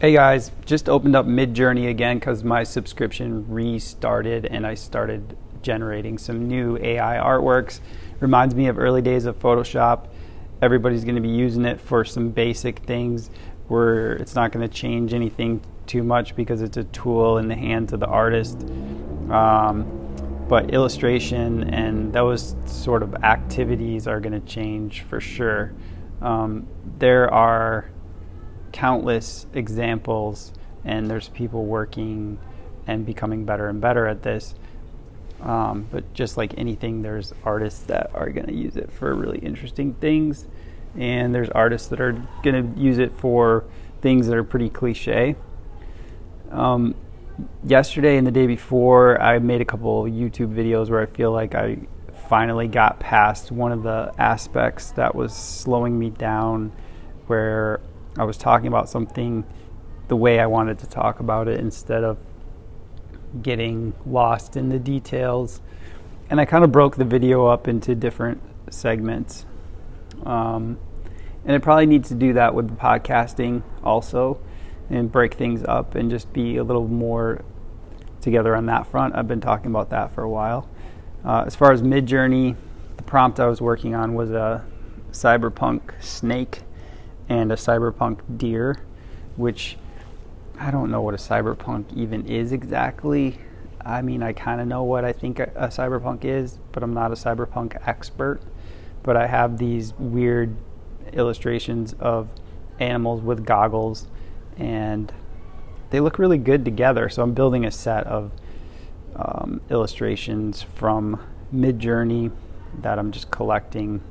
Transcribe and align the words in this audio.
Hey 0.00 0.14
guys, 0.14 0.50
just 0.64 0.88
opened 0.88 1.14
up 1.14 1.26
Midjourney 1.26 1.90
again 1.90 2.18
because 2.18 2.42
my 2.42 2.62
subscription 2.62 3.46
restarted 3.50 4.46
and 4.46 4.66
I 4.66 4.72
started 4.72 5.36
generating 5.60 6.16
some 6.16 6.48
new 6.48 6.78
AI 6.78 7.18
artworks. 7.18 7.80
Reminds 8.18 8.54
me 8.54 8.68
of 8.68 8.78
early 8.78 9.02
days 9.02 9.26
of 9.26 9.38
Photoshop. 9.38 10.08
Everybody's 10.62 11.04
going 11.04 11.16
to 11.16 11.20
be 11.20 11.28
using 11.28 11.66
it 11.66 11.78
for 11.78 12.06
some 12.06 12.30
basic 12.30 12.78
things 12.78 13.28
where 13.68 14.14
it's 14.14 14.34
not 14.34 14.52
going 14.52 14.66
to 14.66 14.74
change 14.74 15.12
anything 15.12 15.60
too 15.84 16.02
much 16.02 16.34
because 16.34 16.62
it's 16.62 16.78
a 16.78 16.84
tool 16.84 17.36
in 17.36 17.48
the 17.48 17.54
hands 17.54 17.92
of 17.92 18.00
the 18.00 18.06
artist. 18.06 18.58
Um, 19.28 19.84
but 20.48 20.72
illustration 20.72 21.74
and 21.74 22.10
those 22.10 22.56
sort 22.64 23.02
of 23.02 23.16
activities 23.16 24.06
are 24.06 24.18
going 24.18 24.32
to 24.32 24.48
change 24.48 25.02
for 25.02 25.20
sure. 25.20 25.74
Um, 26.22 26.66
there 26.98 27.30
are 27.30 27.90
countless 28.72 29.46
examples, 29.54 30.52
and 30.84 31.10
there's 31.10 31.28
people 31.28 31.64
working 31.64 32.38
and 32.86 33.04
becoming 33.04 33.44
better 33.44 33.68
and 33.68 33.80
better 33.80 34.06
at 34.06 34.22
this. 34.22 34.54
Um, 35.40 35.86
but 35.90 36.12
just 36.12 36.36
like 36.36 36.56
anything, 36.58 37.02
there's 37.02 37.32
artists 37.44 37.82
that 37.84 38.10
are 38.14 38.28
going 38.30 38.46
to 38.46 38.54
use 38.54 38.76
it 38.76 38.92
for 38.92 39.14
really 39.14 39.38
interesting 39.38 39.94
things, 39.94 40.46
and 40.96 41.34
there's 41.34 41.48
artists 41.50 41.88
that 41.88 42.00
are 42.00 42.12
going 42.42 42.74
to 42.74 42.80
use 42.80 42.98
it 42.98 43.12
for 43.12 43.64
things 44.02 44.26
that 44.26 44.36
are 44.36 44.44
pretty 44.44 44.68
cliche. 44.68 45.36
Um, 46.50 46.94
yesterday 47.64 48.16
and 48.16 48.26
the 48.26 48.30
day 48.30 48.46
before, 48.46 49.20
I 49.20 49.38
made 49.38 49.60
a 49.60 49.64
couple 49.64 50.04
YouTube 50.04 50.54
videos 50.54 50.90
where 50.90 51.00
I 51.00 51.06
feel 51.06 51.32
like 51.32 51.54
I 51.54 51.78
finally 52.28 52.68
got 52.68 53.00
past 53.00 53.50
one 53.50 53.72
of 53.72 53.82
the 53.82 54.12
aspects 54.18 54.92
that 54.92 55.14
was 55.14 55.34
slowing 55.34 55.98
me 55.98 56.10
down, 56.10 56.72
where 57.26 57.80
I 58.16 58.24
was 58.24 58.36
talking 58.36 58.66
about 58.66 58.88
something 58.88 59.44
the 60.08 60.16
way 60.16 60.40
I 60.40 60.46
wanted 60.46 60.78
to 60.80 60.86
talk 60.86 61.20
about 61.20 61.46
it 61.48 61.60
instead 61.60 62.02
of 62.02 62.18
getting 63.42 63.94
lost 64.04 64.56
in 64.56 64.68
the 64.68 64.78
details. 64.78 65.60
And 66.28 66.40
I 66.40 66.44
kind 66.44 66.64
of 66.64 66.72
broke 66.72 66.96
the 66.96 67.04
video 67.04 67.46
up 67.46 67.68
into 67.68 67.94
different 67.94 68.42
segments. 68.70 69.46
Um, 70.24 70.78
and 71.44 71.56
it 71.56 71.62
probably 71.62 71.86
needs 71.86 72.08
to 72.08 72.14
do 72.14 72.32
that 72.34 72.54
with 72.54 72.68
the 72.68 72.74
podcasting 72.74 73.62
also 73.82 74.40
and 74.90 75.10
break 75.10 75.34
things 75.34 75.64
up 75.64 75.94
and 75.94 76.10
just 76.10 76.32
be 76.32 76.56
a 76.56 76.64
little 76.64 76.88
more 76.88 77.44
together 78.20 78.54
on 78.56 78.66
that 78.66 78.86
front. 78.86 79.14
I've 79.14 79.28
been 79.28 79.40
talking 79.40 79.70
about 79.70 79.90
that 79.90 80.12
for 80.12 80.22
a 80.22 80.28
while. 80.28 80.68
Uh, 81.24 81.44
as 81.46 81.54
far 81.54 81.72
as 81.72 81.82
Midjourney, 81.82 82.56
the 82.96 83.02
prompt 83.02 83.40
I 83.40 83.46
was 83.46 83.60
working 83.60 83.94
on 83.94 84.14
was 84.14 84.30
a 84.30 84.64
cyberpunk 85.12 86.02
snake 86.02 86.62
and 87.30 87.52
a 87.52 87.54
cyberpunk 87.54 88.18
deer, 88.36 88.76
which 89.36 89.78
I 90.58 90.70
don't 90.70 90.90
know 90.90 91.00
what 91.00 91.14
a 91.14 91.16
cyberpunk 91.16 91.96
even 91.96 92.26
is 92.26 92.52
exactly. 92.52 93.38
I 93.82 94.02
mean, 94.02 94.22
I 94.22 94.34
kind 94.34 94.60
of 94.60 94.66
know 94.66 94.82
what 94.82 95.04
I 95.06 95.12
think 95.12 95.38
a, 95.38 95.44
a, 95.54 95.68
cyberpunk 95.68 96.24
is, 96.24 96.58
but 96.72 96.82
I'm 96.82 96.92
not 96.92 97.12
a 97.12 97.14
cyberpunk 97.14 97.80
expert. 97.86 98.42
But 99.02 99.16
I 99.16 99.26
have 99.26 99.56
these 99.56 99.94
weird 99.94 100.54
illustrations 101.14 101.94
of 101.94 102.28
animals 102.78 103.22
with 103.22 103.46
goggles, 103.46 104.08
and 104.58 105.10
they 105.88 106.00
look 106.00 106.18
really 106.18 106.36
good 106.36 106.64
together. 106.64 107.08
So 107.08 107.22
I'm 107.22 107.32
building 107.32 107.64
a 107.64 107.70
set 107.70 108.06
of 108.06 108.32
um, 109.16 109.62
illustrations 109.70 110.62
from 110.62 111.22
Midjourney 111.54 112.32
that 112.82 112.98
I'm 112.98 113.12
just 113.12 113.30
collecting 113.30 114.02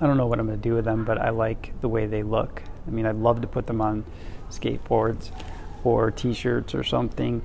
I 0.00 0.06
don't 0.06 0.16
know 0.16 0.26
what 0.26 0.38
I'm 0.38 0.46
going 0.46 0.60
to 0.60 0.68
do 0.68 0.74
with 0.74 0.84
them, 0.84 1.04
but 1.04 1.18
I 1.18 1.30
like 1.30 1.78
the 1.80 1.88
way 1.88 2.06
they 2.06 2.22
look. 2.22 2.62
I 2.86 2.90
mean, 2.90 3.06
I'd 3.06 3.16
love 3.16 3.40
to 3.40 3.48
put 3.48 3.66
them 3.66 3.80
on 3.80 4.04
skateboards 4.50 5.30
or 5.84 6.10
T-shirts 6.10 6.74
or 6.74 6.84
something 6.84 7.42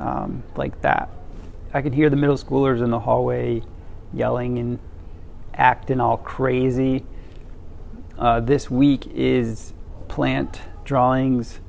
um, 0.00 0.42
like 0.56 0.80
that. 0.82 1.10
I 1.72 1.80
can 1.80 1.92
hear 1.92 2.10
the 2.10 2.16
middle 2.16 2.36
schoolers 2.36 2.82
in 2.82 2.90
the 2.90 3.00
hallway 3.00 3.62
yelling 4.12 4.58
and 4.58 4.78
acting 5.54 6.00
all 6.00 6.16
crazy. 6.16 7.04
Uh, 8.18 8.40
this 8.40 8.70
week 8.70 9.06
is 9.06 9.72
plant 10.08 10.60
drawings, 10.84 11.60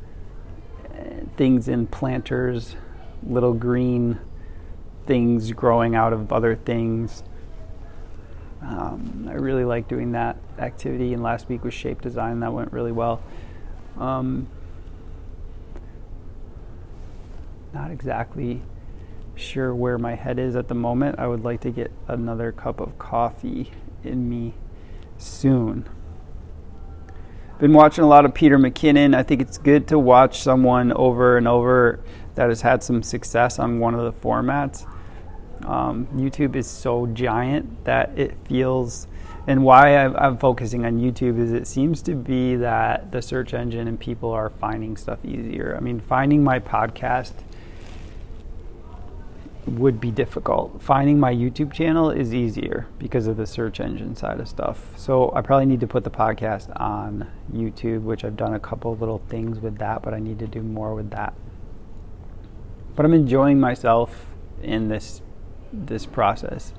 things 1.37 1.67
in 1.67 1.87
planters, 1.87 2.75
little 3.23 3.53
green 3.53 4.19
things 5.05 5.51
growing 5.51 5.95
out 5.95 6.13
of 6.13 6.31
other 6.31 6.55
things. 6.55 7.23
Um, 8.65 9.27
I 9.29 9.33
really 9.33 9.65
like 9.65 9.87
doing 9.87 10.13
that 10.13 10.37
activity, 10.57 11.13
and 11.13 11.21
last 11.21 11.49
week 11.49 11.63
was 11.63 11.73
shape 11.73 12.01
design. 12.01 12.39
That 12.39 12.53
went 12.53 12.71
really 12.71 12.91
well. 12.91 13.21
Um, 13.97 14.47
not 17.73 17.91
exactly 17.91 18.61
sure 19.35 19.73
where 19.73 19.97
my 19.97 20.15
head 20.15 20.39
is 20.39 20.55
at 20.55 20.67
the 20.67 20.75
moment. 20.75 21.19
I 21.19 21.27
would 21.27 21.43
like 21.43 21.61
to 21.61 21.71
get 21.71 21.91
another 22.07 22.51
cup 22.51 22.79
of 22.79 22.97
coffee 22.97 23.71
in 24.03 24.29
me 24.29 24.53
soon. 25.17 25.87
Been 27.59 27.73
watching 27.73 28.03
a 28.03 28.07
lot 28.07 28.25
of 28.25 28.33
Peter 28.33 28.57
McKinnon. 28.57 29.15
I 29.15 29.23
think 29.23 29.41
it's 29.41 29.57
good 29.57 29.87
to 29.87 29.99
watch 29.99 30.41
someone 30.41 30.91
over 30.93 31.37
and 31.37 31.47
over 31.47 31.99
that 32.35 32.49
has 32.49 32.61
had 32.61 32.83
some 32.83 33.03
success 33.03 33.59
on 33.59 33.79
one 33.79 33.93
of 33.93 34.01
the 34.01 34.19
formats. 34.19 34.85
Um, 35.65 36.07
YouTube 36.15 36.55
is 36.55 36.67
so 36.67 37.07
giant 37.07 37.85
that 37.85 38.17
it 38.17 38.35
feels, 38.47 39.07
and 39.47 39.63
why 39.63 39.97
I'm, 39.97 40.15
I'm, 40.17 40.37
focusing 40.37 40.85
on 40.85 40.99
YouTube 40.99 41.39
is 41.39 41.53
it 41.53 41.67
seems 41.67 42.01
to 42.03 42.15
be 42.15 42.55
that 42.57 43.11
the 43.11 43.21
search 43.21 43.53
engine 43.53 43.87
and 43.87 43.99
people 43.99 44.31
are 44.31 44.49
finding 44.49 44.97
stuff 44.97 45.19
easier. 45.23 45.75
I 45.77 45.79
mean, 45.79 45.99
finding 45.99 46.43
my 46.43 46.59
podcast 46.59 47.33
would 49.65 49.99
be 49.99 50.11
difficult. 50.11 50.81
Finding 50.81 51.19
my 51.19 51.33
YouTube 51.33 51.71
channel 51.71 52.11
is 52.11 52.33
easier 52.33 52.87
because 52.99 53.27
of 53.27 53.37
the 53.37 53.47
search 53.47 53.79
engine 53.79 54.15
side 54.15 54.39
of 54.39 54.47
stuff. 54.47 54.97
So 54.97 55.31
I 55.33 55.41
probably 55.41 55.65
need 55.65 55.79
to 55.79 55.87
put 55.87 56.03
the 56.03 56.11
podcast 56.11 56.77
on 56.79 57.29
YouTube, 57.53 58.01
which 58.01 58.25
I've 58.25 58.35
done 58.35 58.53
a 58.53 58.59
couple 58.59 58.95
little 58.97 59.21
things 59.29 59.59
with 59.59 59.77
that, 59.77 60.01
but 60.01 60.13
I 60.13 60.19
need 60.19 60.39
to 60.39 60.47
do 60.47 60.61
more 60.61 60.93
with 60.93 61.11
that. 61.11 61.33
But 62.95 63.05
I'm 63.05 63.13
enjoying 63.13 63.59
myself 63.59 64.35
in 64.61 64.89
this 64.89 65.21
this 65.73 66.05
process, 66.05 66.73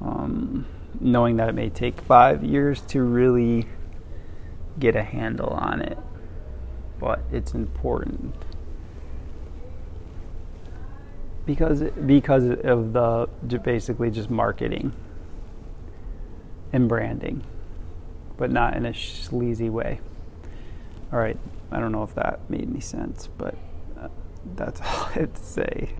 um, 0.00 0.66
knowing 1.00 1.36
that 1.36 1.48
it 1.48 1.54
may 1.54 1.68
take 1.68 2.00
five 2.00 2.42
years 2.42 2.80
to 2.82 3.02
really 3.02 3.66
get 4.78 4.96
a 4.96 5.02
handle 5.02 5.50
on 5.50 5.80
it, 5.82 5.98
but 6.98 7.20
it's 7.30 7.54
important 7.54 8.34
because 11.44 11.82
because 12.06 12.44
of 12.64 12.92
the 12.92 13.28
basically 13.62 14.10
just 14.10 14.30
marketing 14.30 14.92
and 16.72 16.88
branding, 16.88 17.44
but 18.36 18.50
not 18.50 18.76
in 18.76 18.86
a 18.86 18.94
sleazy 18.94 19.68
way. 19.68 20.00
All 21.12 21.18
right, 21.18 21.36
I 21.70 21.80
don't 21.80 21.92
know 21.92 22.02
if 22.02 22.14
that 22.14 22.40
made 22.48 22.68
any 22.68 22.80
sense, 22.80 23.28
but 23.36 23.54
uh, 24.00 24.08
that's 24.54 24.80
all 24.82 24.86
I 24.86 25.12
have 25.12 25.34
to 25.34 25.42
say. 25.42 25.90